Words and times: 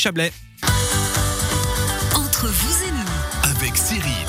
Chablais. 0.00 0.32
Entre 2.14 2.46
vous 2.48 2.84
et 2.84 2.90
nous, 2.90 3.50
avec 3.50 3.76
Cyril. 3.76 4.26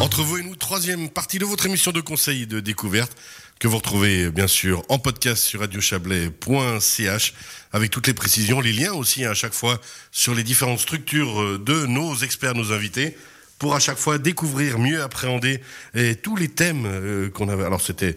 Entre 0.00 0.22
vous 0.22 0.38
et 0.38 0.42
nous, 0.44 0.54
troisième 0.54 1.10
partie 1.10 1.40
de 1.40 1.44
votre 1.44 1.66
émission 1.66 1.90
de 1.90 2.00
conseil 2.00 2.46
de 2.46 2.60
découverte 2.60 3.16
que 3.58 3.66
vous 3.66 3.78
retrouvez 3.78 4.30
bien 4.30 4.46
sûr 4.46 4.84
en 4.88 5.00
podcast 5.00 5.42
sur 5.42 5.58
radiochablais.ch 5.58 7.34
avec 7.72 7.90
toutes 7.90 8.06
les 8.06 8.14
précisions, 8.14 8.60
les 8.60 8.72
liens 8.72 8.92
aussi 8.92 9.24
hein, 9.24 9.32
à 9.32 9.34
chaque 9.34 9.54
fois 9.54 9.80
sur 10.12 10.36
les 10.36 10.44
différentes 10.44 10.78
structures 10.78 11.58
de 11.58 11.86
nos 11.86 12.14
experts, 12.14 12.54
nos 12.54 12.70
invités 12.70 13.16
pour 13.58 13.74
à 13.74 13.80
chaque 13.80 13.98
fois 13.98 14.18
découvrir, 14.18 14.78
mieux 14.78 15.02
appréhender 15.02 15.60
et 15.96 16.14
tous 16.14 16.36
les 16.36 16.48
thèmes 16.48 16.86
euh, 16.86 17.28
qu'on 17.28 17.48
avait. 17.48 17.64
Alors 17.64 17.80
c'était 17.80 18.16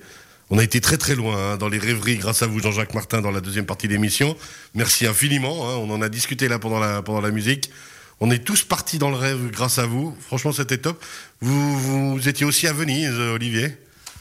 on 0.50 0.57
a 0.57 0.64
été 0.64 0.82
très 0.82 0.98
très 0.98 1.16
loin 1.16 1.54
hein, 1.54 1.57
dans 1.57 1.70
les 1.70 1.80
rêveries 1.80 2.18
grâce 2.18 2.43
à 2.43 2.48
vous 2.48 2.59
Jean-Jacques 2.59 2.94
Martin 2.94 3.21
dans 3.21 3.32
la 3.32 3.41
deuxième 3.41 3.66
partie 3.66 3.88
de 3.88 3.94
l'émission. 3.94 4.36
Merci 4.73 5.07
infiniment, 5.07 5.70
hein, 5.70 5.75
on 5.77 5.89
en 5.89 6.02
a 6.02 6.09
discuté 6.09 6.48
là 6.48 6.59
pendant 6.59 6.80
la, 6.80 7.02
pendant 7.02 7.21
la 7.21 7.32
musique. 7.32 7.71
On 8.22 8.31
est 8.31 8.44
tous 8.44 8.63
partis 8.63 8.98
dans 8.98 9.09
le 9.09 9.17
rêve 9.17 9.50
grâce 9.52 9.77
à 9.77 9.86
vous. 9.86 10.16
Franchement, 10.22 10.53
c'était 10.53 10.77
top. 10.77 11.03
Vous, 11.41 12.13
vous 12.13 12.30
étiez 12.30 12.45
aussi 12.45 12.66
à 12.66 12.73
Venise, 12.73 13.13
Olivier? 13.13 13.77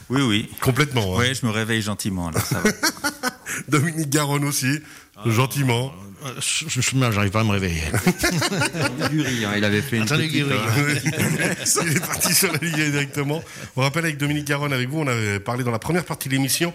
Oui, 0.09 0.21
oui. 0.21 0.49
Complètement. 0.61 1.15
Hein. 1.15 1.21
Oui, 1.21 1.35
je 1.35 1.45
me 1.45 1.51
réveille 1.51 1.81
gentiment. 1.81 2.29
Là, 2.29 2.39
ça 2.39 2.59
va. 2.61 2.71
Dominique 3.67 4.09
Garonne 4.09 4.45
aussi, 4.45 4.79
gentiment. 5.25 5.93
Je, 6.39 6.81
j'arrive 7.11 7.31
pas 7.31 7.41
à 7.41 7.43
me 7.43 7.51
réveiller. 7.51 7.81
Hein, 9.47 9.53
il 9.57 9.63
avait 9.63 9.81
fait 9.81 9.97
une 9.97 10.03
Attendez, 10.03 10.27
petite, 10.27 10.45
euh, 10.45 10.95
il 11.85 11.97
est 11.97 11.99
parti 11.99 12.33
sur 12.33 12.51
la 12.51 12.57
ligne 12.57 12.91
directement. 12.91 13.43
On 13.75 13.81
rappelle 13.81 14.05
avec 14.05 14.17
Dominique 14.17 14.45
Garonne, 14.45 14.73
avec 14.73 14.89
vous, 14.89 14.99
on 14.99 15.07
avait 15.07 15.39
parlé 15.39 15.63
dans 15.63 15.71
la 15.71 15.79
première 15.79 16.03
partie 16.03 16.27
de 16.29 16.33
l'émission 16.33 16.73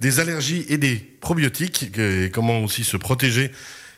des 0.00 0.20
allergies 0.20 0.64
et 0.68 0.78
des 0.78 0.96
probiotiques, 0.96 1.98
et 1.98 2.30
comment 2.32 2.60
aussi 2.60 2.84
se 2.84 2.96
protéger. 2.96 3.50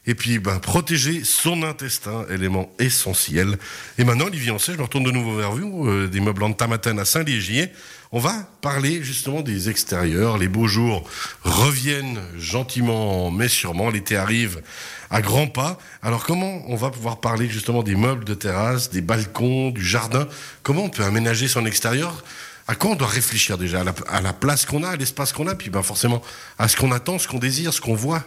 Et 0.06 0.14
puis, 0.14 0.38
ben, 0.38 0.58
protéger 0.58 1.24
son 1.24 1.62
intestin, 1.62 2.26
élément 2.30 2.70
essentiel. 2.78 3.56
Et 3.96 4.04
maintenant, 4.04 4.26
Olivier 4.26 4.50
Ancet, 4.50 4.72
je 4.72 4.78
me 4.78 4.82
retourne 4.82 5.04
de 5.04 5.10
nouveau 5.10 5.36
vers 5.36 5.52
vous, 5.52 5.88
euh, 5.88 6.08
des 6.08 6.20
meubles 6.20 6.42
en 6.42 6.52
Tamaten 6.52 6.98
à 6.98 7.04
Saint-Légier. 7.06 7.70
On 8.12 8.20
va 8.20 8.46
parler 8.60 9.02
justement 9.02 9.40
des 9.40 9.70
extérieurs. 9.70 10.38
Les 10.38 10.46
beaux 10.46 10.68
jours 10.68 11.08
reviennent 11.42 12.20
gentiment, 12.38 13.30
mais 13.30 13.48
sûrement. 13.48 13.90
L'été 13.90 14.16
arrive 14.16 14.62
à 15.10 15.20
grands 15.20 15.48
pas. 15.48 15.78
Alors 16.00 16.24
comment 16.24 16.62
on 16.68 16.76
va 16.76 16.90
pouvoir 16.90 17.20
parler 17.20 17.48
justement 17.48 17.82
des 17.82 17.96
meubles 17.96 18.24
de 18.24 18.34
terrasse, 18.34 18.90
des 18.90 19.00
balcons, 19.00 19.70
du 19.70 19.84
jardin? 19.84 20.28
Comment 20.62 20.84
on 20.84 20.90
peut 20.90 21.02
aménager 21.02 21.48
son 21.48 21.66
extérieur? 21.66 22.22
À 22.68 22.76
quoi 22.76 22.92
on 22.92 22.94
doit 22.94 23.08
réfléchir 23.08 23.58
déjà? 23.58 23.82
À 24.08 24.20
la, 24.20 24.32
place 24.32 24.64
qu'on 24.64 24.84
a, 24.84 24.90
à 24.90 24.96
l'espace 24.96 25.32
qu'on 25.32 25.48
a, 25.48 25.54
puis 25.54 25.70
ben 25.70 25.82
forcément 25.82 26.22
à 26.58 26.68
ce 26.68 26.76
qu'on 26.76 26.92
attend, 26.92 27.18
ce 27.18 27.26
qu'on 27.26 27.38
désire, 27.38 27.74
ce 27.74 27.80
qu'on 27.80 27.94
voit. 27.94 28.24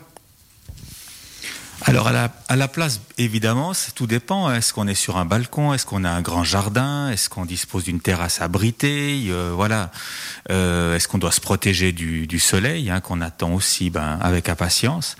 Alors 1.90 2.10
à 2.10 2.12
la, 2.12 2.30
à 2.50 2.58
la 2.58 2.68
place, 2.68 3.00
évidemment, 3.18 3.72
tout 3.96 4.08
dépend. 4.08 4.52
Est-ce 4.52 4.74
qu'on 4.74 4.88
est 4.90 4.94
sur 4.94 5.16
un 5.16 5.24
balcon? 5.24 5.74
Est-ce 5.74 5.86
qu'on 5.86 6.04
a 6.04 6.10
un 6.10 6.22
grand 6.22 6.44
jardin? 6.44 7.10
Est-ce 7.10 7.30
qu'on 7.30 7.46
dispose 7.46 7.86
d'une 7.86 8.02
terrasse 8.02 8.42
abritée? 8.42 9.28
Euh, 9.30 9.54
Voilà. 9.56 9.90
Euh, 10.52 10.98
est-ce 10.98 11.08
qu'on 11.08 11.18
doit 11.18 11.32
se 11.32 11.40
protéger 11.40 11.94
du, 11.94 12.28
du 12.28 12.40
soleil, 12.40 12.90
hein, 12.90 13.00
qu'on 13.00 13.22
attend 13.22 13.54
aussi 13.54 13.90
ben, 13.90 14.20
avec 14.22 14.50
impatience? 14.50 15.16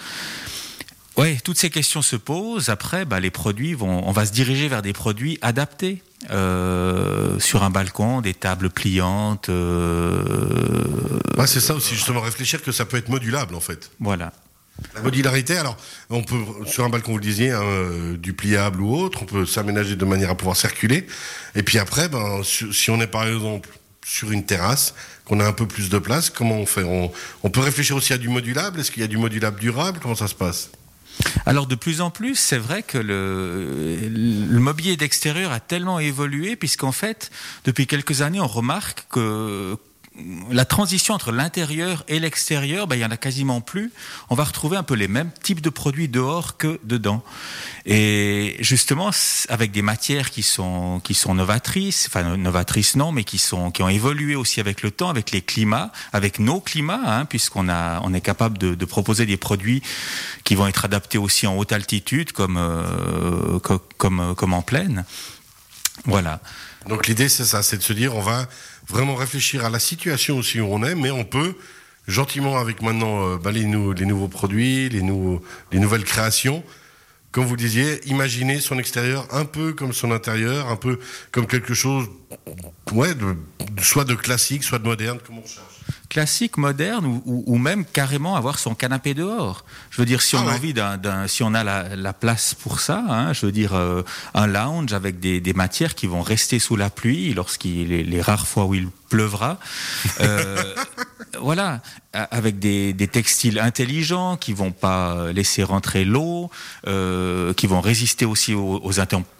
Oui, 1.16 1.38
toutes 1.42 1.58
ces 1.58 1.70
questions 1.70 2.02
se 2.02 2.18
posent. 2.18 2.68
Après, 2.68 3.06
bah, 3.06 3.22
les 3.22 3.32
produits 3.32 3.74
vont, 3.74 4.06
on 4.06 4.12
va 4.12 4.26
se 4.26 4.34
diriger 4.34 4.68
vers 4.68 4.82
des 4.82 4.94
produits 4.94 5.40
adaptés. 5.42 6.04
Euh, 6.32 7.40
sur 7.40 7.64
un 7.64 7.70
balcon, 7.70 8.22
des 8.22 8.34
tables 8.34 8.72
pliantes. 8.72 9.50
Euh... 9.50 10.20
Ouais, 11.38 11.48
c'est 11.48 11.62
ça 11.62 11.76
aussi, 11.76 11.94
justement, 11.96 12.22
réfléchir 12.22 12.62
que 12.62 12.72
ça 12.72 12.86
peut 12.86 12.98
être 12.98 13.08
modulable 13.08 13.54
en 13.56 13.62
fait. 13.62 13.92
Voilà. 14.00 14.34
La 14.94 15.02
modularité, 15.02 15.58
alors, 15.58 15.78
on 16.10 16.24
peut, 16.24 16.38
sur 16.66 16.84
un 16.84 16.90
balcon, 16.90 17.12
vous 17.12 17.18
le 17.18 17.24
disiez, 17.24 17.52
hein, 17.52 17.64
du 18.18 18.34
pliable 18.34 18.82
ou 18.82 18.96
autre, 18.96 19.24
on 19.24 19.26
peut 19.26 19.46
s'aménager 19.46 19.96
de 19.96 20.06
manière 20.06 20.30
à 20.30 20.36
pouvoir 20.36 20.56
circuler. 20.56 21.08
Et 21.56 21.64
puis 21.64 21.80
après, 21.80 22.10
ben, 22.10 22.42
si 22.44 22.90
on 22.92 23.02
est 23.02 23.08
par 23.08 23.28
exemple 23.28 23.70
sur 24.06 24.32
une 24.32 24.46
terrasse, 24.46 24.94
qu'on 25.26 25.40
a 25.40 25.46
un 25.46 25.54
peu 25.54 25.68
plus 25.68 25.90
de 25.90 25.98
place, 26.00 26.30
comment 26.30 26.56
on 26.56 26.66
fait? 26.66 26.84
On, 26.84 27.12
on 27.44 27.50
peut 27.50 27.60
réfléchir 27.60 27.96
aussi 27.96 28.14
à 28.14 28.18
du 28.18 28.30
modulable? 28.30 28.80
Est-ce 28.80 28.92
qu'il 28.92 29.02
y 29.02 29.06
a 29.06 29.08
du 29.08 29.18
modulable 29.18 29.60
durable? 29.60 30.00
Comment 30.02 30.16
ça 30.16 30.28
se 30.28 30.36
passe? 30.36 30.70
Alors 31.46 31.66
de 31.66 31.76
plus 31.76 32.00
en 32.00 32.12
plus, 32.12 32.36
c'est 32.36 32.60
vrai 32.60 32.84
que 32.84 32.98
le, 32.98 33.98
le 34.08 34.60
mobilier 34.60 34.96
d'extérieur 34.96 35.52
a 35.52 35.60
tellement 35.60 36.00
évolué, 36.00 36.56
puisqu'en 36.56 36.92
fait, 36.92 37.32
depuis 37.66 37.88
quelques 37.88 38.22
années, 38.22 38.40
on 38.40 38.48
remarque 38.48 39.08
que 39.10 39.76
la 40.50 40.66
transition 40.66 41.14
entre 41.14 41.32
l'intérieur 41.32 42.04
et 42.08 42.20
l'extérieur, 42.20 42.88
ben, 42.88 42.96
il 42.96 43.02
y 43.02 43.06
en 43.06 43.12
a 43.12 43.18
quasiment 43.18 43.62
plus. 43.62 43.92
On 44.30 44.36
va 44.36 44.44
retrouver 44.44 44.78
un 44.78 44.84
peu 44.84 44.96
les 44.96 45.08
mêmes 45.08 45.32
types 45.44 45.62
de 45.62 45.70
produits 45.70 46.08
dehors 46.08 46.58
que 46.58 46.80
dedans. 46.84 47.24
Et 47.86 48.58
justement, 48.60 49.12
avec 49.50 49.72
des 49.72 49.82
matières 49.82 50.32
qui 50.32 50.44
sont 50.44 51.00
qui 51.04 51.14
sont 51.14 51.36
novatrices, 51.36 52.08
enfin 52.08 52.38
novatrices 52.38 52.96
non, 52.96 53.12
mais 53.12 53.24
qui 53.24 53.38
sont 53.38 53.72
qui 53.72 53.84
ont 53.84 53.90
évolué 53.90 54.36
aussi 54.36 54.60
avec 54.60 54.82
le 54.82 54.92
temps, 54.92 55.10
avec 55.10 55.32
les 55.32 55.42
climats, 55.42 55.92
avec 56.14 56.40
nos 56.40 56.60
climats, 56.60 57.02
hein, 57.06 57.26
puisqu'on 57.26 57.70
a 57.70 58.02
on 58.04 58.14
est 58.14 58.22
capable 58.22 58.58
de, 58.58 58.76
de, 58.76 58.86
proposer 58.86 59.26
des 59.26 59.38
produits 59.38 59.84
qui 60.44 60.56
vont 60.56 60.68
être 60.68 60.86
adaptés 60.86 61.18
aussi 61.18 61.46
en 61.46 61.56
haute 61.58 61.72
altitude, 61.72 62.32
comme 62.32 62.58
euh, 62.58 63.60
comme 63.98 64.36
comme 64.36 64.54
en 64.54 64.62
plaine. 64.62 65.06
Voilà. 66.06 66.40
Donc 66.88 67.08
l'idée 67.08 67.30
c'est 67.30 67.46
ça, 67.46 67.64
c'est 67.64 67.78
de 67.78 67.84
se 67.84 67.94
dire 67.94 68.16
on 68.16 68.22
va 68.22 68.48
vraiment 68.88 69.16
réfléchir 69.16 69.66
à 69.66 69.70
la 69.70 69.80
situation 69.80 70.38
aussi 70.38 70.60
où 70.62 70.66
on 70.66 70.84
est, 70.84 70.96
mais 70.96 71.12
on 71.12 71.24
peut 71.24 71.56
gentiment 72.08 72.58
avec 72.58 72.82
maintenant 72.82 73.28
euh, 73.28 73.38
bah, 73.38 73.52
les, 73.52 73.66
nouveaux 73.66 74.28
produits, 74.28 74.90
les 74.90 75.02
nouvelles 75.02 76.04
créations, 76.04 76.64
comme 77.38 77.46
vous 77.46 77.56
disiez, 77.56 78.04
imaginer 78.10 78.60
son 78.60 78.80
extérieur 78.80 79.28
un 79.30 79.46
peu 79.46 79.72
comme 79.72 79.94
son 79.94 80.10
intérieur, 80.10 80.70
un 80.70 80.76
peu 80.76 80.98
comme 81.32 81.46
quelque 81.46 81.76
chose, 81.76 82.08
ouais, 82.94 83.14
de, 83.14 83.36
soit 83.80 84.06
de 84.06 84.16
classique, 84.16 84.64
soit 84.64 84.80
de 84.80 84.86
moderne, 84.88 85.20
comme 85.24 85.38
on 85.38 85.46
cherche 85.46 85.78
classique, 86.10 86.58
moderne, 86.58 87.06
ou, 87.06 87.44
ou, 87.46 87.58
même 87.58 87.86
carrément 87.86 88.38
avoir 88.38 88.58
son 88.58 88.74
canapé 88.74 89.14
dehors. 89.14 89.66
Je 89.92 90.02
veux 90.02 90.06
dire, 90.06 90.22
si 90.24 90.36
on 90.36 90.48
ah 90.48 90.52
a 90.52 90.56
envie 90.56 90.74
d'un, 90.74 91.28
si 91.28 91.44
on 91.44 91.54
a 91.54 91.64
la, 91.64 91.96
la, 91.96 92.14
place 92.14 92.56
pour 92.56 92.80
ça, 92.80 93.04
hein, 93.08 93.34
je 93.34 93.46
veux 93.46 93.52
dire, 93.52 93.76
euh, 93.76 94.02
un 94.34 94.48
lounge 94.48 94.94
avec 94.94 95.20
des, 95.20 95.40
des, 95.40 95.54
matières 95.54 95.94
qui 95.94 96.08
vont 96.08 96.22
rester 96.22 96.60
sous 96.60 96.76
la 96.76 96.90
pluie 96.90 97.34
lorsqu'il 97.34 97.90
les, 97.90 98.04
les 98.04 98.22
rares 98.22 98.48
fois 98.48 98.66
où 98.66 98.74
il 98.74 98.88
pleuvra. 99.10 99.60
Euh, 100.22 100.74
voilà, 101.40 101.82
avec 102.14 102.60
des, 102.60 102.94
des, 102.94 103.08
textiles 103.08 103.60
intelligents 103.60 104.38
qui 104.38 104.54
vont 104.54 104.72
pas 104.72 105.32
laisser 105.32 105.64
rentrer 105.64 106.06
l'eau, 106.06 106.50
euh, 106.88 107.54
qui 107.54 107.68
vont 107.68 107.82
résister 107.82 108.26
aussi 108.26 108.54
aux, 108.54 108.80
aux 108.84 109.00
intempéries 109.00 109.38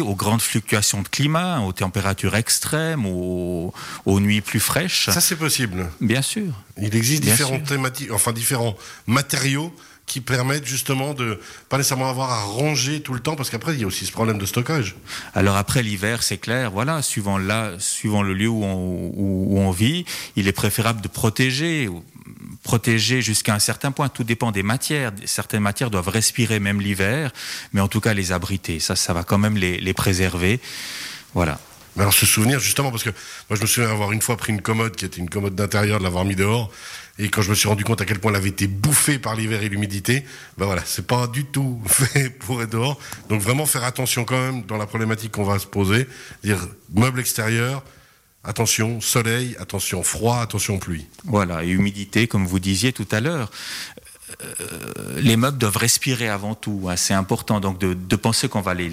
aux 0.00 0.14
grandes 0.14 0.40
fluctuations 0.40 1.02
de 1.02 1.08
climat, 1.08 1.60
aux 1.60 1.72
températures 1.72 2.36
extrêmes, 2.36 3.06
aux, 3.06 3.72
aux 4.06 4.20
nuits 4.20 4.40
plus 4.40 4.60
fraîches. 4.60 5.10
Ça, 5.10 5.20
c'est 5.20 5.36
possible. 5.36 5.90
Bien 6.00 6.22
sûr. 6.22 6.52
Il 6.80 6.94
existe 6.96 7.22
différentes 7.22 7.64
thématiques, 7.64 8.10
enfin 8.12 8.32
différents 8.32 8.76
matériaux 9.06 9.74
qui 10.08 10.20
permettent 10.20 10.66
justement 10.66 11.14
de 11.14 11.38
pas 11.68 11.76
nécessairement 11.76 12.10
avoir 12.10 12.32
à 12.32 12.42
ranger 12.42 13.00
tout 13.00 13.14
le 13.14 13.20
temps 13.20 13.36
parce 13.36 13.50
qu'après 13.50 13.74
il 13.74 13.80
y 13.80 13.84
a 13.84 13.86
aussi 13.86 14.06
ce 14.06 14.12
problème 14.12 14.38
de 14.38 14.46
stockage. 14.46 14.96
Alors 15.34 15.56
après 15.56 15.82
l'hiver 15.82 16.22
c'est 16.22 16.38
clair 16.38 16.70
voilà 16.72 17.02
suivant 17.02 17.38
là 17.38 17.74
suivant 17.78 18.22
le 18.22 18.34
lieu 18.34 18.48
où 18.48 18.64
on, 18.64 19.12
où 19.14 19.58
on 19.58 19.70
vit 19.70 20.04
il 20.34 20.48
est 20.48 20.52
préférable 20.52 21.00
de 21.00 21.08
protéger 21.08 21.88
protéger 22.62 23.22
jusqu'à 23.22 23.54
un 23.54 23.58
certain 23.58 23.92
point. 23.92 24.08
Tout 24.08 24.24
dépend 24.24 24.52
des 24.52 24.62
matières. 24.62 25.12
Certaines 25.24 25.62
matières 25.62 25.90
doivent 25.90 26.08
respirer 26.08 26.60
même 26.60 26.80
l'hiver, 26.80 27.32
mais 27.72 27.80
en 27.80 27.88
tout 27.88 28.00
cas 28.00 28.14
les 28.14 28.32
abriter. 28.32 28.78
Ça, 28.78 28.96
ça 28.96 29.12
va 29.12 29.22
quand 29.24 29.38
même 29.38 29.56
les, 29.56 29.80
les 29.80 29.94
préserver. 29.94 30.60
Voilà. 31.34 31.58
Alors 31.98 32.12
se 32.12 32.26
souvenir 32.26 32.60
justement 32.60 32.90
parce 32.90 33.02
que 33.02 33.10
moi 33.50 33.56
je 33.56 33.60
me 33.60 33.66
souviens 33.66 33.90
avoir 33.90 34.12
une 34.12 34.22
fois 34.22 34.36
pris 34.36 34.52
une 34.52 34.62
commode 34.62 34.94
qui 34.94 35.04
était 35.04 35.18
une 35.18 35.28
commode 35.28 35.54
d'intérieur 35.54 35.98
de 35.98 36.04
l'avoir 36.04 36.24
mis 36.24 36.36
dehors 36.36 36.70
et 37.18 37.28
quand 37.28 37.42
je 37.42 37.50
me 37.50 37.56
suis 37.56 37.68
rendu 37.68 37.82
compte 37.82 38.00
à 38.00 38.04
quel 38.04 38.20
point 38.20 38.30
elle 38.30 38.36
avait 38.36 38.50
été 38.50 38.68
bouffée 38.68 39.18
par 39.18 39.34
l'hiver 39.34 39.62
et 39.64 39.68
l'humidité, 39.68 40.24
ben 40.56 40.66
voilà, 40.66 40.82
c'est 40.84 41.06
pas 41.06 41.26
du 41.26 41.44
tout 41.44 41.82
fait 41.86 42.30
pour 42.30 42.62
être 42.62 42.70
dehors. 42.70 43.00
Donc 43.28 43.40
vraiment 43.40 43.66
faire 43.66 43.82
attention 43.82 44.24
quand 44.24 44.40
même 44.40 44.62
dans 44.62 44.76
la 44.76 44.86
problématique 44.86 45.32
qu'on 45.32 45.44
va 45.44 45.58
se 45.58 45.66
poser, 45.66 46.06
dire 46.44 46.68
meuble 46.94 47.18
extérieur, 47.18 47.82
Attention 48.44 49.00
soleil, 49.00 49.56
attention 49.58 50.02
froid, 50.02 50.38
attention 50.38 50.78
pluie. 50.78 51.06
Voilà, 51.24 51.64
et 51.64 51.68
humidité, 51.68 52.28
comme 52.28 52.46
vous 52.46 52.60
disiez 52.60 52.92
tout 52.92 53.06
à 53.10 53.20
l'heure. 53.20 53.50
Euh, 54.40 55.20
les 55.20 55.36
meubles 55.36 55.58
doivent 55.58 55.76
respirer 55.76 56.28
avant 56.28 56.54
tout. 56.54 56.86
Hein. 56.88 56.96
C'est 56.96 57.14
important 57.14 57.60
donc 57.60 57.78
de, 57.78 58.16
penser 58.16 58.48
qu'on 58.48 58.60
va 58.60 58.74
les, 58.74 58.90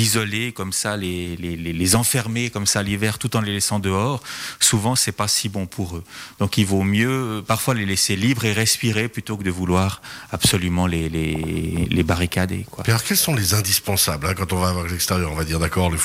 isoler 0.00 0.52
comme 0.52 0.72
ça, 0.72 0.96
les, 0.96 1.96
enfermer 1.96 2.50
comme 2.50 2.66
ça 2.66 2.82
l'hiver 2.82 3.18
tout 3.18 3.36
en 3.36 3.40
les 3.40 3.52
laissant 3.52 3.78
dehors. 3.78 4.22
Souvent, 4.60 4.96
c'est 4.96 5.12
pas 5.12 5.28
si 5.28 5.48
bon 5.48 5.66
pour 5.66 5.96
eux. 5.96 6.04
Donc, 6.38 6.56
il 6.58 6.66
vaut 6.66 6.82
mieux 6.82 7.08
euh, 7.10 7.42
parfois 7.42 7.74
les 7.74 7.86
laisser 7.86 8.16
libres 8.16 8.44
et 8.44 8.52
respirer 8.52 9.08
plutôt 9.08 9.36
que 9.36 9.42
de 9.42 9.50
vouloir 9.50 10.02
absolument 10.30 10.86
les, 10.86 12.02
barricader. 12.04 12.66
Quoi. 12.70 12.84
alors, 12.86 13.02
quels 13.02 13.16
sont 13.16 13.34
les 13.34 13.54
indispensables 13.54 14.26
hein, 14.26 14.34
quand 14.36 14.52
on 14.52 14.58
va 14.58 14.68
à 14.68 14.86
l'extérieur? 14.88 15.32
On 15.32 15.34
va 15.34 15.44
dire 15.44 15.58
d'accord, 15.58 15.90
le, 15.90 15.98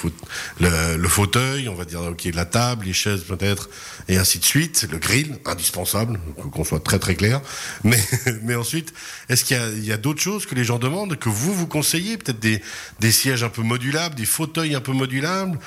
le, 0.98 1.08
fauteuil, 1.10 1.68
on 1.68 1.76
va 1.76 1.86
dire 1.86 2.02
ok, 2.02 2.30
la 2.34 2.46
table, 2.46 2.86
les 2.86 2.94
chaises 2.94 3.24
peut-être, 3.24 3.70
et 4.08 4.18
ainsi 4.18 4.40
de 4.40 4.46
suite. 4.46 4.88
Le 4.90 4.98
grill, 4.98 5.38
indispensable, 5.46 6.20
qu'on 6.52 6.64
soit 6.64 6.80
très 6.80 7.00
très 7.00 7.16
clair. 7.16 7.42
Mais, 7.84 8.00
mais 8.44 8.56
ensuite, 8.56 8.94
est-ce 9.30 9.44
qu'il 9.46 9.86
y 9.86 9.92
a, 9.92 9.98
d'autres 9.98 10.22
choses 10.22 10.46
que 10.46 10.56
les 10.56 10.64
gens 10.64 10.80
demandent, 10.80 11.18
que 11.18 11.30
vous 11.30 11.54
vous 11.54 11.68
conseillez 11.68 12.18
Peut-être 12.18 12.40
des, 12.40 13.12
sièges 13.12 13.44
un 13.44 13.50
peu 13.50 13.62
modulables, 13.62 14.16
des 14.16 14.26
fauteuils 14.26 14.76
un 14.76 14.82
peu 14.82 14.94
modulables? 14.94 15.60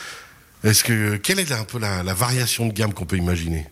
Est-ce 0.65 0.85
que 0.85 1.17
quelle 1.17 1.41
est 1.41 1.53
un 1.53 1.65
peu 1.65 1.79
la 1.79 2.15
variation 2.15 2.67
de 2.67 2.73
gamme 2.73 2.95
qu'on 2.95 3.07
peut 3.07 3.17
imaginer? 3.17 3.67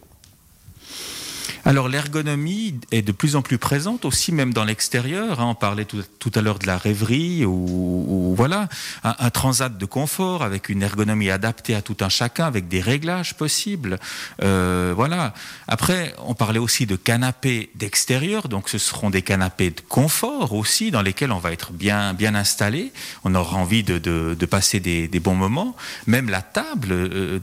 Alors 1.65 1.89
l'ergonomie 1.89 2.75
est 2.91 3.03
de 3.03 3.13
plus 3.13 3.37
en 3.37 3.43
plus 3.43 3.59
présente 3.59 4.05
aussi 4.05 4.33
même 4.33 4.53
dans 4.53 4.65
l'extérieur. 4.65 5.41
Hein. 5.41 5.47
On 5.51 5.55
parlait 5.55 5.85
tout, 5.85 6.33
à 6.35 6.41
l'heure 6.41 6.59
de 6.59 6.67
la 6.67 6.79
rêverie 6.79 7.45
ou, 7.45 8.35
voilà 8.37 8.69
un, 9.05 9.31
transat 9.31 9.77
de 9.77 9.85
confort 9.85 10.43
avec 10.43 10.69
une 10.69 10.83
ergonomie 10.83 11.31
adaptée 11.31 11.75
à 11.75 11.83
tout 11.83 11.97
un 12.01 12.09
chacun 12.09 12.47
avec 12.47 12.69
des 12.69 12.81
réglages 12.81 13.35
possibles. 13.35 13.99
Euh, 14.43 14.93
voilà. 14.97 15.35
Après 15.69 16.15
on 16.25 16.35
parlait 16.35 16.59
aussi 16.59 16.87
de 16.87 16.97
canapés 16.97 17.71
d'extérieur, 17.75 18.49
donc 18.49 18.69
ce 18.69 18.79
seront 18.79 19.11
des 19.11 19.23
canapés 19.23 19.71
de 19.71 19.81
confort 19.81 20.55
aussi 20.55 20.91
dans 20.91 21.03
lesquels 21.03 21.33
on 21.33 21.39
va 21.39 21.53
être 21.53 21.73
bien 21.73 22.15
bien 22.15 22.35
installé. 22.35 22.93
On 23.25 23.35
aura 23.35 23.57
envie 23.57 23.83
de, 23.83 23.99
de, 23.99 24.37
de 24.39 24.47
passer 24.47 24.81
des, 24.81 25.09
des, 25.09 25.21
bons 25.21 25.35
moments. 25.35 25.77
Même 26.07 26.31
la 26.31 26.43
table 26.43 27.41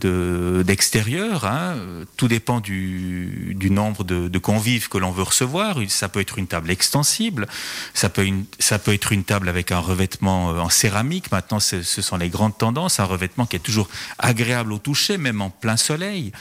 d'extérieur, 0.64 1.42
de, 1.42 1.48
hein, 1.48 1.76
tout 2.16 2.28
dépend 2.28 2.60
du, 2.60 3.56
du 3.56 3.70
nombre 3.70 4.04
de, 4.08 4.40
convives 4.40 4.90
que 4.90 4.98
l'on 4.98 5.12
veut 5.12 5.24
recevoir. 5.24 5.78
Ça 5.90 6.10
peut 6.10 6.22
être 6.22 6.38
une 6.40 6.48
table 6.48 6.72
extensible, 6.72 7.48
ça 7.94 8.10
peut, 8.10 8.26
une, 8.26 8.46
ça 8.60 8.80
peut 8.80 8.94
être 8.94 9.12
une 9.12 9.24
table 9.24 9.50
avec 9.50 9.72
un 9.72 9.80
revêtement 9.80 10.52
euh, 10.52 10.60
en 10.60 10.70
céramique. 10.70 11.32
Maintenant, 11.32 11.60
ce 11.60 11.82
sont 11.84 12.18
les 12.18 12.30
grandes 12.30 12.58
tendances, 12.58 13.00
un 13.00 13.06
revêtement 13.06 13.46
qui 13.46 13.58
est 13.58 13.60
toujours 13.60 13.90
agréable 14.18 14.74
au 14.74 14.80
toucher, 14.80 15.18
même 15.18 15.42
en 15.42 15.50
plein 15.50 15.78
soleil. 15.78 16.32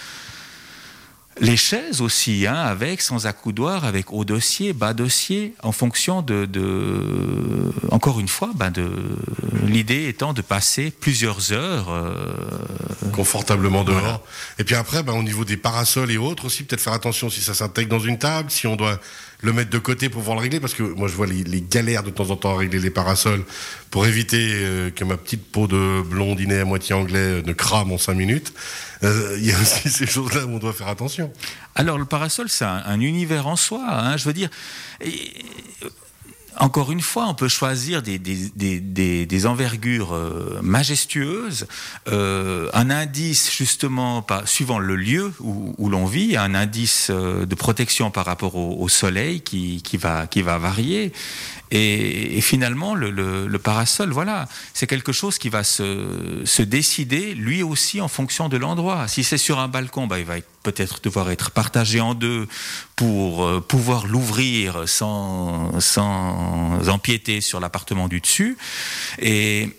Les 1.38 1.58
chaises 1.58 2.00
aussi, 2.00 2.46
hein, 2.46 2.54
avec, 2.54 3.02
sans 3.02 3.26
accoudoir, 3.26 3.84
avec 3.84 4.10
haut 4.10 4.24
dossier, 4.24 4.72
bas 4.72 4.94
dossier, 4.94 5.54
en 5.62 5.72
fonction 5.72 6.22
de, 6.22 6.46
de 6.46 7.72
encore 7.90 8.20
une 8.20 8.28
fois, 8.28 8.50
ben 8.54 8.70
de 8.70 8.90
l'idée 9.66 10.08
étant 10.08 10.32
de 10.32 10.40
passer 10.40 10.90
plusieurs 10.90 11.52
heures 11.52 11.90
euh, 11.90 12.14
confortablement 13.12 13.84
dehors. 13.84 14.00
Voilà. 14.00 14.20
Et 14.58 14.64
puis 14.64 14.74
après, 14.74 15.02
ben, 15.02 15.12
au 15.12 15.22
niveau 15.22 15.44
des 15.44 15.58
parasols 15.58 16.10
et 16.10 16.16
autres 16.16 16.46
aussi, 16.46 16.62
peut-être 16.62 16.80
faire 16.80 16.94
attention 16.94 17.28
si 17.28 17.42
ça 17.42 17.52
s'intègre 17.52 17.90
dans 17.90 18.02
une 18.02 18.18
table, 18.18 18.50
si 18.50 18.66
on 18.66 18.76
doit 18.76 18.98
le 19.40 19.52
mettre 19.52 19.70
de 19.70 19.78
côté 19.78 20.08
pour 20.08 20.20
pouvoir 20.20 20.36
le 20.36 20.42
régler, 20.42 20.60
parce 20.60 20.74
que 20.74 20.82
moi 20.82 21.08
je 21.08 21.14
vois 21.14 21.26
les, 21.26 21.60
galères 21.60 22.02
de 22.02 22.10
temps 22.10 22.30
en 22.30 22.36
temps 22.36 22.54
à 22.54 22.58
régler 22.58 22.78
les 22.78 22.90
parasols 22.90 23.44
pour 23.90 24.06
éviter 24.06 24.50
euh, 24.52 24.90
que 24.90 25.04
ma 25.04 25.16
petite 25.16 25.44
peau 25.50 25.66
de 25.66 26.02
blondinet 26.02 26.60
à 26.60 26.64
moitié 26.64 26.94
anglais 26.94 27.42
ne 27.42 27.52
crame 27.52 27.92
en 27.92 27.98
cinq 27.98 28.14
minutes. 28.14 28.52
Euh, 29.04 29.36
il 29.38 29.46
y 29.46 29.52
a 29.52 29.60
aussi 29.60 29.88
ces 29.90 30.06
choses-là 30.06 30.46
où 30.46 30.50
on 30.50 30.58
doit 30.58 30.72
faire 30.72 30.88
attention. 30.88 31.32
Alors 31.74 31.98
le 31.98 32.06
parasol, 32.06 32.48
c'est 32.48 32.64
un, 32.64 32.82
un, 32.86 33.00
univers 33.00 33.46
en 33.46 33.56
soi. 33.56 33.84
Hein, 33.88 34.16
je 34.16 34.24
veux 34.24 34.32
dire. 34.32 34.48
Encore 36.58 36.90
une 36.92 37.00
fois, 37.00 37.26
on 37.28 37.34
peut 37.34 37.48
choisir 37.48 38.02
des, 38.02 39.46
envergures 39.46 40.14
euh, 40.14 40.60
majestueuses, 40.62 41.66
euh, 42.08 42.70
un 42.72 42.90
indice 42.90 43.52
justement, 43.52 44.24
suivant 44.44 44.78
le 44.78 44.96
lieu 44.96 45.32
où, 45.40 45.88
l'on 45.88 46.06
vit, 46.06 46.36
un 46.36 46.54
indice 46.54 47.08
euh, 47.10 47.46
de 47.46 47.54
protection 47.54 48.10
par 48.10 48.24
rapport 48.24 48.56
au, 48.56 48.88
soleil 48.88 49.40
qui, 49.40 49.82
va, 49.96 50.28
varier. 50.58 51.12
Et, 51.70 52.40
finalement, 52.40 52.94
le, 52.94 53.58
parasol, 53.58 54.10
voilà, 54.10 54.48
c'est 54.72 54.86
quelque 54.86 55.12
chose 55.12 55.38
qui 55.38 55.48
va 55.48 55.64
se, 55.64 56.62
décider 56.62 57.34
lui 57.34 57.62
aussi 57.62 58.00
en 58.00 58.08
fonction 58.08 58.48
de 58.48 58.56
l'endroit. 58.56 59.08
Si 59.08 59.24
c'est 59.24 59.38
sur 59.38 59.58
un 59.58 59.68
balcon, 59.68 60.06
bah, 60.06 60.18
il 60.18 60.24
va 60.24 60.36
peut-être 60.66 61.00
devoir 61.00 61.30
être 61.30 61.52
partagé 61.52 62.00
en 62.00 62.14
deux 62.14 62.48
pour 62.96 63.44
euh, 63.44 63.60
pouvoir 63.60 64.06
l'ouvrir 64.06 64.88
sans, 64.88 65.80
sans 65.80 66.88
empiéter 66.88 67.40
sur 67.40 67.60
l'appartement 67.60 68.08
du 68.08 68.20
dessus. 68.20 68.56
Et 69.20 69.70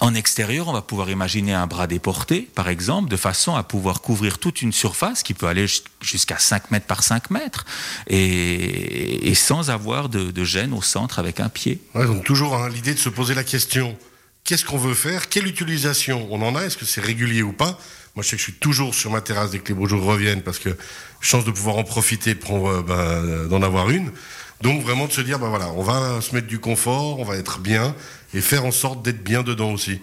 en 0.00 0.14
extérieur, 0.14 0.68
on 0.68 0.72
va 0.72 0.82
pouvoir 0.82 1.08
imaginer 1.08 1.54
un 1.54 1.66
bras 1.66 1.86
déporté, 1.86 2.48
par 2.54 2.68
exemple, 2.68 3.08
de 3.08 3.16
façon 3.16 3.54
à 3.54 3.62
pouvoir 3.62 4.00
couvrir 4.00 4.38
toute 4.38 4.60
une 4.60 4.72
surface 4.72 5.22
qui 5.22 5.34
peut 5.34 5.46
aller 5.46 5.66
jusqu'à 6.00 6.38
5 6.38 6.70
mètres 6.70 6.86
par 6.86 7.02
5 7.02 7.30
mètres 7.30 7.64
et, 8.08 9.32
sans 9.34 9.70
avoir 9.70 10.08
de, 10.08 10.44
gêne 10.44 10.72
au 10.72 10.82
centre 10.82 11.18
avec 11.18 11.40
un 11.40 11.48
pied. 11.48 11.80
Donc 11.94 12.24
toujours 12.24 12.56
hein, 12.56 12.68
l'idée 12.68 12.94
de 12.94 12.98
se 12.98 13.08
poser 13.08 13.34
la 13.34 13.44
question 13.44 13.96
qu'est-ce 14.44 14.64
qu'on 14.64 14.78
veut 14.78 14.94
faire 14.94 15.28
Quelle 15.28 15.46
utilisation 15.46 16.28
on 16.30 16.40
en 16.42 16.54
a 16.54 16.62
Est-ce 16.62 16.76
que 16.76 16.84
c'est 16.84 17.00
régulier 17.00 17.42
ou 17.42 17.52
pas 17.52 17.78
Moi, 18.14 18.22
je 18.22 18.28
sais 18.28 18.36
que 18.36 18.40
je 18.40 18.44
suis 18.44 18.52
toujours 18.52 18.94
sur 18.94 19.10
ma 19.10 19.20
terrasse 19.20 19.50
dès 19.50 19.58
que 19.58 19.68
les 19.68 19.74
beaux 19.74 19.88
jours 19.88 20.04
reviennent 20.04 20.42
parce 20.42 20.58
que 20.58 20.76
chance 21.20 21.44
de 21.44 21.50
pouvoir 21.50 21.76
en 21.78 21.84
profiter 21.84 22.34
pour 22.34 22.68
euh, 22.68 22.82
ben, 22.82 23.48
d'en 23.48 23.62
avoir 23.62 23.90
une. 23.90 24.12
Donc 24.60 24.82
vraiment 24.82 25.06
de 25.06 25.12
se 25.12 25.20
dire, 25.20 25.38
ben 25.38 25.48
voilà, 25.48 25.72
on 25.72 25.82
va 25.82 26.20
se 26.20 26.34
mettre 26.34 26.46
du 26.46 26.58
confort, 26.58 27.18
on 27.18 27.24
va 27.24 27.36
être 27.36 27.58
bien 27.58 27.94
et 28.32 28.40
faire 28.40 28.64
en 28.64 28.70
sorte 28.70 29.02
d'être 29.02 29.22
bien 29.22 29.42
dedans 29.42 29.72
aussi. 29.72 30.00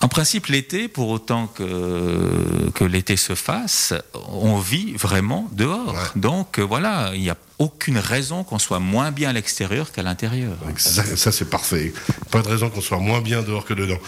En 0.00 0.08
principe, 0.08 0.46
l'été, 0.46 0.88
pour 0.88 1.08
autant 1.08 1.46
que, 1.46 2.70
que 2.74 2.84
l'été 2.84 3.16
se 3.16 3.34
fasse, 3.34 3.94
on 4.28 4.58
vit 4.58 4.92
vraiment 4.92 5.48
dehors. 5.52 5.94
Ouais. 5.94 6.20
Donc 6.20 6.58
voilà, 6.58 7.12
il 7.14 7.22
n'y 7.22 7.30
a 7.30 7.36
aucune 7.58 7.98
raison 7.98 8.44
qu'on 8.44 8.58
soit 8.58 8.80
moins 8.80 9.10
bien 9.10 9.30
à 9.30 9.32
l'extérieur 9.32 9.92
qu'à 9.92 10.02
l'intérieur. 10.02 10.56
Ça, 10.76 11.04
ça 11.04 11.32
c'est 11.32 11.48
parfait. 11.48 11.92
Pas 12.30 12.42
de 12.42 12.48
raison 12.48 12.70
qu'on 12.70 12.80
soit 12.80 12.98
moins 12.98 13.20
bien 13.20 13.42
dehors 13.42 13.64
que 13.64 13.74
dedans. 13.74 13.98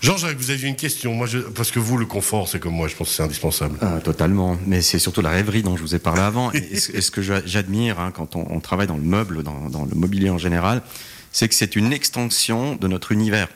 Jean-Jacques, 0.00 0.36
vous 0.36 0.50
aviez 0.52 0.68
une 0.68 0.76
question, 0.76 1.12
moi 1.12 1.26
je, 1.26 1.38
parce 1.38 1.72
que 1.72 1.80
vous, 1.80 1.96
le 1.96 2.06
confort, 2.06 2.48
c'est 2.48 2.60
comme 2.60 2.74
moi, 2.74 2.86
je 2.86 2.94
pense 2.94 3.08
que 3.08 3.14
c'est 3.14 3.22
indispensable. 3.24 3.78
Ah, 3.80 3.98
totalement, 4.02 4.56
mais 4.64 4.80
c'est 4.80 5.00
surtout 5.00 5.22
la 5.22 5.30
rêverie 5.30 5.62
dont 5.62 5.76
je 5.76 5.82
vous 5.82 5.94
ai 5.96 5.98
parlé 5.98 6.20
avant. 6.20 6.52
et, 6.52 6.78
ce, 6.78 6.92
et 6.92 7.00
ce 7.00 7.10
que 7.10 7.20
j'admire 7.20 7.98
hein, 7.98 8.12
quand 8.14 8.36
on, 8.36 8.46
on, 8.48 8.60
travaille 8.60 8.86
dans 8.86 8.96
le 8.96 9.02
meuble, 9.02 9.42
dans, 9.42 9.68
dans 9.68 9.84
le 9.84 9.94
mobilier 9.96 10.30
en 10.30 10.38
général, 10.38 10.82
c'est 11.32 11.48
que 11.48 11.54
c'est 11.54 11.74
une 11.74 11.92
extension 11.92 12.76
de 12.76 12.86
notre 12.86 13.10
univers. 13.10 13.48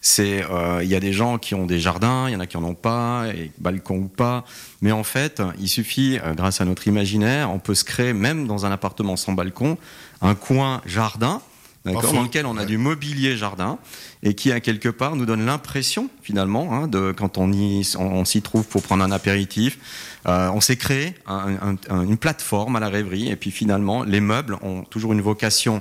C'est, 0.00 0.44
euh, 0.44 0.80
il 0.82 0.88
y 0.88 0.94
a 0.94 1.00
des 1.00 1.12
gens 1.12 1.38
qui 1.38 1.54
ont 1.54 1.66
des 1.66 1.80
jardins, 1.80 2.28
il 2.28 2.32
y 2.32 2.36
en 2.36 2.40
a 2.40 2.46
qui 2.46 2.56
en 2.56 2.64
ont 2.64 2.74
pas, 2.74 3.26
et 3.34 3.50
balcon 3.58 3.96
ou 3.96 4.08
pas. 4.08 4.44
Mais 4.80 4.92
en 4.92 5.02
fait, 5.02 5.42
il 5.58 5.68
suffit, 5.68 6.18
euh, 6.22 6.34
grâce 6.34 6.60
à 6.60 6.64
notre 6.64 6.86
imaginaire, 6.86 7.50
on 7.50 7.58
peut 7.58 7.74
se 7.74 7.84
créer 7.84 8.12
même 8.12 8.46
dans 8.46 8.64
un 8.64 8.70
appartement 8.70 9.16
sans 9.16 9.32
balcon, 9.32 9.76
un 10.20 10.34
coin 10.34 10.82
jardin 10.86 11.42
dans 11.84 12.22
lequel 12.22 12.46
on 12.46 12.56
a 12.56 12.60
ouais. 12.60 12.66
du 12.66 12.78
mobilier 12.78 13.36
jardin 13.36 13.78
et 14.22 14.34
qui 14.34 14.52
à 14.52 14.60
quelque 14.60 14.88
part 14.88 15.16
nous 15.16 15.26
donne 15.26 15.44
l'impression 15.46 16.10
finalement 16.22 16.74
hein, 16.74 16.88
de 16.88 17.12
quand 17.16 17.38
on 17.38 17.52
y 17.52 17.88
on, 17.98 18.04
on 18.04 18.24
s'y 18.24 18.42
trouve 18.42 18.66
pour 18.66 18.82
prendre 18.82 19.04
un 19.04 19.12
apéritif 19.12 19.78
euh, 20.26 20.50
on 20.52 20.60
s'est 20.60 20.76
créé 20.76 21.14
un, 21.26 21.76
un, 21.88 22.02
une 22.02 22.16
plateforme 22.16 22.76
à 22.76 22.80
la 22.80 22.88
rêverie 22.88 23.28
et 23.28 23.36
puis 23.36 23.50
finalement 23.50 24.02
les 24.02 24.20
meubles 24.20 24.58
ont 24.62 24.82
toujours 24.82 25.12
une 25.12 25.20
vocation 25.20 25.80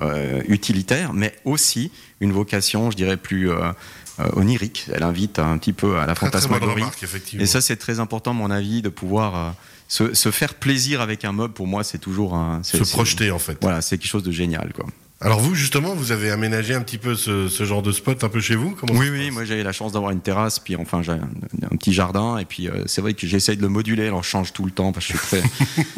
euh, 0.00 0.42
utilitaire 0.48 1.12
mais 1.12 1.36
aussi 1.44 1.90
une 2.20 2.32
vocation 2.32 2.90
je 2.90 2.96
dirais 2.96 3.16
plus 3.16 3.50
euh, 3.50 3.72
euh, 4.20 4.28
onirique. 4.34 4.86
Elle 4.92 5.02
invite 5.02 5.40
un 5.40 5.58
petit 5.58 5.72
peu 5.72 5.98
à 5.98 6.06
la 6.06 6.14
très, 6.14 6.26
fantasmagorie 6.26 6.84
très 6.92 7.40
et 7.40 7.46
ça 7.46 7.60
c'est 7.60 7.74
très 7.74 7.98
important 7.98 8.30
à 8.30 8.34
mon 8.34 8.50
avis 8.50 8.80
de 8.80 8.88
pouvoir 8.88 9.34
euh, 9.34 9.50
se, 9.88 10.14
se, 10.14 10.30
faire 10.30 10.54
plaisir 10.54 11.00
avec 11.00 11.24
un 11.24 11.32
meuble 11.32 11.52
pour 11.52 11.66
moi 11.66 11.82
c'est 11.82 11.98
toujours 11.98 12.34
un 12.34 12.62
se 12.62 12.76
projeter 12.76 13.32
en 13.32 13.40
fait. 13.40 13.58
Voilà 13.60 13.82
c'est 13.82 13.98
quelque 13.98 14.08
chose 14.08 14.22
de 14.22 14.30
génial 14.30 14.72
quoi. 14.72 14.86
Alors 15.20 15.40
vous, 15.40 15.54
justement, 15.54 15.94
vous 15.94 16.12
avez 16.12 16.30
aménagé 16.30 16.74
un 16.74 16.82
petit 16.82 16.98
peu 16.98 17.14
ce, 17.14 17.48
ce 17.48 17.64
genre 17.64 17.80
de 17.80 17.92
spot 17.92 18.22
un 18.24 18.28
peu 18.28 18.40
chez 18.40 18.56
vous 18.56 18.76
Comment 18.78 18.98
Oui, 18.98 19.08
oui, 19.10 19.30
moi 19.30 19.44
j'avais 19.44 19.62
la 19.62 19.72
chance 19.72 19.92
d'avoir 19.92 20.10
une 20.12 20.20
terrasse, 20.20 20.58
puis 20.58 20.76
enfin 20.76 21.02
j'ai 21.02 21.12
un, 21.12 21.73
un, 21.74 21.76
petit 21.76 21.92
jardin, 21.92 22.38
et 22.38 22.44
puis 22.44 22.68
euh, 22.68 22.84
c'est 22.86 23.00
vrai 23.00 23.14
que 23.14 23.26
j'essaye 23.26 23.56
de 23.56 23.62
le 23.62 23.68
moduler, 23.68 24.06
alors 24.06 24.22
je 24.22 24.28
change 24.28 24.52
tout 24.52 24.64
le 24.64 24.70
temps, 24.70 24.92
parce 24.92 25.06
que 25.06 25.14
je 25.14 25.18
suis 25.18 25.26
très, 25.26 25.42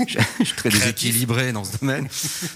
je 0.40 0.44
suis 0.44 0.56
très 0.56 0.70
déséquilibré 0.70 1.52
dans 1.52 1.64
ce 1.64 1.78
domaine, 1.78 2.08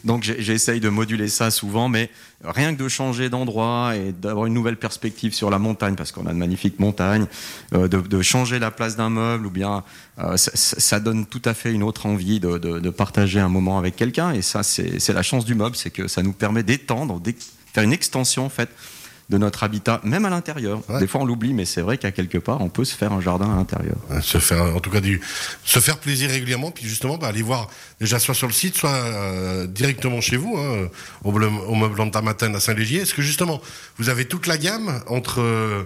donc 0.05 0.23
j'essaye 0.23 0.81
de 0.81 0.89
moduler 0.89 1.29
ça 1.29 1.51
souvent, 1.51 1.89
mais 1.89 2.11
rien 2.45 2.75
que 2.75 2.83
de 2.83 2.89
changer 2.89 3.29
d'endroit 3.29 3.95
et 3.97 4.13
d'avoir 4.13 4.47
une 4.47 4.55
nouvelle 4.55 4.77
perspective 4.77 5.35
sur 5.35 5.51
la 5.51 5.59
montagne, 5.59 5.95
parce 5.95 6.13
qu'on 6.13 6.27
a 6.27 6.33
de 6.33 6.39
magnifiques 6.39 6.79
montagnes, 6.79 7.27
euh, 7.75 7.89
de, 7.89 8.01
de, 8.01 8.23
changer 8.23 8.59
la 8.59 8.71
place 8.71 8.97
d'un 8.97 9.11
meuble, 9.11 9.47
ou 9.47 9.51
bien 9.51 9.85
euh, 10.19 10.37
ça, 10.37 10.53
ça, 10.55 11.01
donne 11.01 11.27
tout 11.27 11.43
à 11.45 11.55
fait 11.55 11.73
une 11.73 11.83
autre 11.83 12.07
envie 12.07 12.41
de, 12.41 12.59
de, 12.59 12.79
de 12.79 12.91
partager 12.91 13.41
un 13.41 13.49
moment 13.49 13.79
avec 13.79 13.97
quelqu'un, 13.97 14.33
et 14.33 14.43
ça 14.43 14.63
c'est 14.63 15.13
la 15.13 15.23
chance 15.23 15.45
du 15.45 15.55
meuble, 15.55 15.77
c'est 15.77 15.91
que 15.91 16.09
ça 16.09 16.23
nous 16.23 16.33
permet 16.33 16.63
d'étendre, 16.63 17.21
faire 17.73 17.85
une 17.85 17.93
extension 17.93 18.47
en 18.47 18.51
fait 18.51 18.71
de 19.31 19.39
notre 19.39 19.63
habitat, 19.63 20.01
même 20.05 20.25
à 20.25 20.31
l'intérieur. 20.31 20.83
Ouais. 20.89 20.99
Des 20.99 21.07
fois 21.07 21.21
on 21.21 21.25
l'oublie, 21.25 21.55
mais 21.55 21.65
c'est 21.65 21.81
vrai 21.81 21.97
qu'à 21.97 22.11
quelque 22.11 22.39
part 22.39 22.61
on 22.61 22.69
peut 22.69 22.85
se 22.85 22.95
faire 22.95 23.13
un 23.13 23.21
jardin 23.21 23.51
à 23.51 23.57
l'intérieur. 23.57 23.97
Se 24.21 24.39
faire, 24.39 24.63
en 24.63 24.81
tout 24.81 24.91
cas, 24.91 25.01
du, 25.01 25.21
se 25.65 25.79
faire 25.79 25.99
plaisir 25.99 26.31
régulièrement, 26.31 26.71
puis 26.73 26.87
justement 26.87 27.17
bah, 27.17 27.29
aller 27.29 27.43
voir 27.43 27.69
déjà 28.01 28.19
soit 28.19 28.35
sur 28.35 28.49
le 28.49 28.53
site, 28.53 28.77
soit 28.77 28.91
euh, 28.91 29.67
directement 29.67 30.21
chez 30.21 30.37
vous, 30.37 30.57
hein, 30.59 30.89
au, 31.25 31.31
au 31.31 31.75
meuble 31.75 32.01
Matin 32.23 32.53
à 32.55 32.61
Saint-Légier. 32.61 33.03
Est-ce 33.03 33.15
que 33.15 33.23
justement 33.23 33.61
vous 33.99 34.09
avez 34.09 34.25
toute 34.25 34.47
la 34.47 34.59
gamme 34.59 35.01
entre 35.07 35.41
euh, 35.41 35.85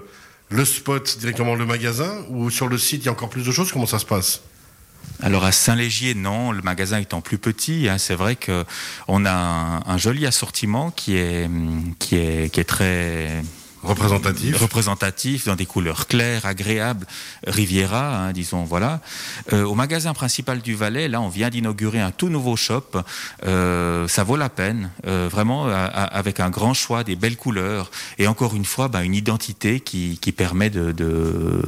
le 0.48 0.64
spot 0.64 1.18
directement 1.18 1.54
le 1.54 1.66
magasin 1.66 2.24
ou 2.30 2.50
sur 2.50 2.68
le 2.68 2.78
site 2.78 3.02
il 3.02 3.06
y 3.06 3.08
a 3.08 3.12
encore 3.12 3.28
plus 3.28 3.44
de 3.44 3.52
choses? 3.52 3.70
Comment 3.72 3.86
ça 3.86 3.98
se 3.98 4.06
passe? 4.06 4.40
Alors 5.22 5.44
à 5.44 5.52
Saint-Légier, 5.52 6.14
non, 6.14 6.52
le 6.52 6.62
magasin 6.62 6.98
étant 6.98 7.20
plus 7.20 7.38
petit, 7.38 7.88
hein, 7.88 7.98
c'est 7.98 8.14
vrai 8.14 8.36
qu'on 8.36 9.26
a 9.26 9.82
un, 9.86 9.96
joli 9.96 10.26
assortiment 10.26 10.90
qui 10.90 11.16
est 11.16 12.66
très 12.66 13.42
Représentatif. 13.84 14.56
représentatif 14.60 15.44
dans 15.46 15.56
des 15.56 15.66
couleurs 15.66 16.06
claires, 16.06 16.46
agréables, 16.46 17.06
Riviera, 17.46 18.16
hein, 18.18 18.32
disons, 18.32 18.64
voilà. 18.64 19.00
Euh, 19.52 19.64
au 19.64 19.74
magasin 19.74 20.14
principal 20.14 20.60
du 20.60 20.74
Valais, 20.74 21.08
là, 21.08 21.20
on 21.20 21.28
vient 21.28 21.50
d'inaugurer 21.50 22.00
un 22.00 22.10
tout 22.10 22.28
nouveau 22.28 22.56
shop. 22.56 22.84
Euh, 23.46 24.08
ça 24.08 24.24
vaut 24.24 24.36
la 24.36 24.48
peine, 24.48 24.90
euh, 25.06 25.28
vraiment, 25.30 25.66
avec 25.66 26.40
un 26.40 26.50
grand 26.50 26.74
choix, 26.74 27.04
des 27.04 27.16
belles 27.16 27.36
couleurs, 27.36 27.90
et 28.18 28.26
encore 28.26 28.54
une 28.54 28.64
fois, 28.64 28.88
bah, 28.88 29.02
une 29.04 29.14
identité 29.14 29.80
qui, 29.80 30.18
qui 30.20 30.32
permet 30.32 30.70
de 30.70 30.92
de- 30.92 31.60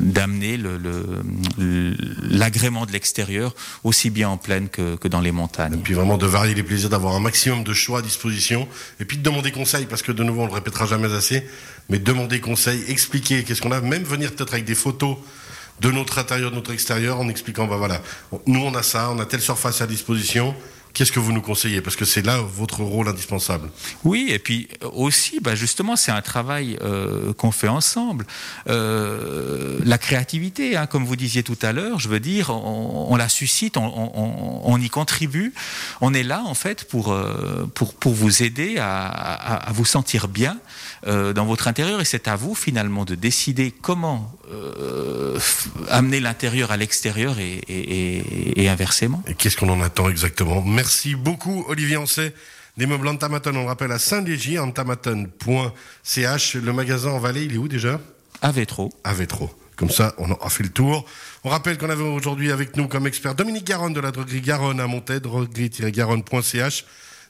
d'amener 0.00 0.56
le- 0.56 0.78
le- 0.78 1.96
l'agrément 2.22 2.86
de 2.86 2.92
l'extérieur 2.92 3.54
aussi 3.84 4.10
bien 4.10 4.28
en 4.28 4.36
plaine 4.36 4.68
que, 4.68 4.96
que 4.96 5.08
dans 5.08 5.20
les 5.20 5.32
montagnes. 5.32 5.74
Et 5.74 5.76
puis 5.76 5.94
vraiment 5.94 6.18
de 6.18 6.26
varier 6.26 6.54
les 6.54 6.62
plaisirs, 6.62 6.88
d'avoir 6.90 7.14
un 7.14 7.20
maximum 7.20 7.64
de 7.64 7.72
choix 7.72 8.00
à 8.00 8.02
disposition. 8.02 8.68
Et 9.00 9.04
puis 9.04 9.16
de 9.16 9.22
demander 9.22 9.50
conseil, 9.52 9.86
parce 9.86 10.02
que 10.02 10.12
de 10.12 10.22
nouveau, 10.22 10.42
on 10.42 10.46
le 10.46 10.52
répétera 10.52 10.86
jamais 10.86 11.12
assez, 11.12 11.46
mais 11.88 11.98
demander 11.98 12.40
conseil, 12.40 12.82
expliquer 12.88 13.44
qu'est-ce 13.44 13.62
qu'on 13.62 13.72
a, 13.72 13.80
même 13.80 14.04
venir 14.04 14.34
peut-être 14.34 14.54
avec 14.54 14.64
des 14.64 14.74
photos 14.74 15.16
de 15.80 15.90
notre 15.90 16.18
intérieur, 16.18 16.50
de 16.50 16.56
notre 16.56 16.72
extérieur, 16.72 17.20
en 17.20 17.28
expliquant, 17.28 17.66
bah 17.66 17.76
voilà, 17.76 18.00
nous 18.46 18.60
on 18.60 18.74
a 18.74 18.82
ça, 18.82 19.10
on 19.10 19.18
a 19.18 19.26
telle 19.26 19.40
surface 19.40 19.80
à 19.80 19.86
disposition, 19.86 20.54
qu'est-ce 20.94 21.12
que 21.12 21.20
vous 21.20 21.32
nous 21.32 21.42
conseillez? 21.42 21.80
Parce 21.82 21.96
que 21.96 22.04
c'est 22.06 22.22
là 22.24 22.38
votre 22.40 22.80
rôle 22.82 23.08
indispensable. 23.08 23.68
Oui, 24.04 24.28
et 24.30 24.38
puis 24.38 24.68
euh, 24.82 24.88
aussi, 24.92 25.40
bah 25.40 25.54
justement, 25.54 25.96
c'est 25.96 26.12
un 26.12 26.22
travail 26.22 26.78
euh, 26.82 27.32
qu'on 27.34 27.50
fait 27.52 27.68
ensemble. 27.68 28.24
Euh, 28.68 29.78
la 29.84 29.98
créativité, 29.98 30.76
hein, 30.76 30.86
comme 30.86 31.04
vous 31.04 31.16
disiez 31.16 31.42
tout 31.42 31.58
à 31.62 31.72
l'heure, 31.72 31.98
je 31.98 32.08
veux 32.08 32.20
dire, 32.20 32.50
on, 32.50 33.08
on 33.10 33.16
la 33.16 33.28
suscite, 33.28 33.76
on, 33.76 33.84
on- 33.84 34.60
on 34.64 34.80
y 34.80 34.88
contribue. 34.88 35.52
On 36.00 36.14
est 36.14 36.22
là, 36.22 36.42
en 36.46 36.54
fait, 36.54 36.84
pour, 36.88 37.12
euh, 37.12 37.68
pour, 37.74 37.94
pour 37.94 38.14
vous 38.14 38.42
aider 38.42 38.78
à, 38.78 39.06
à- 39.06 39.68
à 39.68 39.72
vous 39.72 39.84
sentir 39.84 40.28
bien 40.28 40.58
dans 41.06 41.44
votre 41.44 41.68
intérieur. 41.68 42.00
Et 42.00 42.04
c'est 42.06 42.28
à 42.28 42.36
vous, 42.36 42.54
finalement, 42.54 43.04
de 43.04 43.14
décider 43.14 43.72
comment 43.72 44.32
amener 45.90 46.20
l'intérieur 46.20 46.70
à 46.70 46.76
l'extérieur 46.76 47.38
et, 47.38 47.60
et- 47.68 48.18
et- 48.18 48.62
et 48.62 48.68
inversement. 48.68 49.22
Et 49.26 49.34
qu'est-ce 49.34 49.56
qu'on 49.56 49.68
en 49.68 49.80
attend 49.82 50.08
exactement? 50.08 50.62
Merci 50.62 50.83
beaucoup, 51.16 51.64
Olivier 51.68 51.96
Ancet. 51.96 52.34
Des 52.76 52.86
meubles 52.86 53.06
Antamaton, 53.06 53.54
on 53.54 53.60
le 53.62 53.66
rappelle 53.68 53.92
à 53.92 54.00
Saint-Légy, 54.00 54.58
antamaton.ch. 54.58 56.54
Le 56.56 56.72
magasin 56.72 57.10
en 57.10 57.20
Valais, 57.20 57.44
il 57.44 57.54
est 57.54 57.58
où 57.58 57.68
déjà? 57.68 58.00
Avec 58.42 58.68
trop. 58.68 58.92
à 59.04 59.14
Vétro. 59.14 59.48
Comme 59.76 59.90
ça, 59.90 60.14
on 60.18 60.30
a 60.32 60.48
fait 60.50 60.64
le 60.64 60.70
tour. 60.70 61.04
On 61.44 61.50
rappelle 61.50 61.78
qu'on 61.78 61.90
avait 61.90 62.02
aujourd'hui 62.02 62.52
avec 62.52 62.76
nous 62.76 62.88
comme 62.88 63.06
expert 63.06 63.34
Dominique 63.34 63.64
Garonne 63.66 63.92
de 63.92 64.00
la 64.00 64.10
droguerie 64.10 64.40
Garonne 64.40 64.80
à 64.80 64.86
Montaix, 64.86 65.20
droguerie-garonne.ch. 65.20 66.84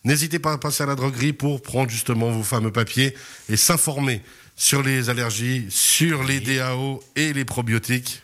N'hésitez 0.04 0.38
pas 0.38 0.52
à 0.52 0.58
passer 0.58 0.82
à 0.82 0.86
la 0.86 0.94
droguerie 0.94 1.32
pour 1.32 1.62
prendre 1.62 1.90
justement 1.90 2.30
vos 2.30 2.42
fameux 2.42 2.72
papiers 2.72 3.14
et 3.48 3.56
s'informer 3.56 4.22
sur 4.56 4.82
les 4.82 5.08
allergies, 5.08 5.66
sur 5.70 6.22
les 6.24 6.40
DAO 6.40 7.02
et 7.16 7.32
les 7.32 7.44
probiotiques. 7.44 8.23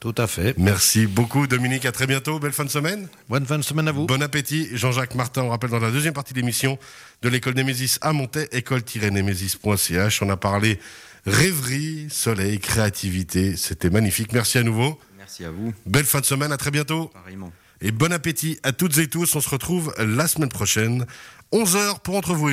Tout 0.00 0.14
à 0.16 0.26
fait. 0.26 0.56
Merci 0.56 1.06
beaucoup 1.06 1.46
Dominique, 1.46 1.84
à 1.84 1.92
très 1.92 2.06
bientôt, 2.06 2.38
belle 2.38 2.52
fin 2.52 2.64
de 2.64 2.70
semaine. 2.70 3.06
Bonne 3.28 3.44
fin 3.44 3.58
de 3.58 3.62
semaine 3.62 3.86
à 3.86 3.92
vous. 3.92 4.06
Bon 4.06 4.22
appétit, 4.22 4.68
Jean-Jacques 4.72 5.14
Martin, 5.14 5.42
on 5.42 5.50
rappelle 5.50 5.68
dans 5.68 5.78
la 5.78 5.90
deuxième 5.90 6.14
partie 6.14 6.32
de 6.32 6.38
l'émission 6.38 6.78
de 7.20 7.28
l'école 7.28 7.52
Némésis 7.52 7.98
à 8.00 8.14
Montaix, 8.14 8.48
école-némésis.ch. 8.50 10.22
On 10.22 10.30
a 10.30 10.38
parlé 10.38 10.80
rêverie, 11.26 12.06
soleil, 12.08 12.58
créativité, 12.60 13.58
c'était 13.58 13.90
magnifique. 13.90 14.32
Merci 14.32 14.56
à 14.56 14.62
nouveau. 14.62 14.98
Merci 15.18 15.44
à 15.44 15.50
vous. 15.50 15.74
Belle 15.84 16.06
fin 16.06 16.20
de 16.20 16.24
semaine, 16.24 16.50
à 16.50 16.56
très 16.56 16.70
bientôt. 16.70 17.08
Pareillement. 17.08 17.52
Et 17.82 17.92
bon 17.92 18.10
appétit 18.10 18.58
à 18.62 18.72
toutes 18.72 18.96
et 18.96 19.06
tous. 19.06 19.36
On 19.36 19.40
se 19.42 19.50
retrouve 19.50 19.94
la 19.98 20.28
semaine 20.28 20.48
prochaine, 20.48 21.04
11h 21.52 22.00
pour 22.00 22.16
entre 22.16 22.32
vous 22.32 22.46
et 22.46 22.48